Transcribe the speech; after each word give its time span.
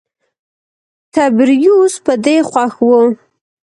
تبریوس 1.13 1.93
په 2.05 2.13
دې 2.25 2.37
خوښ 2.49 2.75
و. 2.87 2.89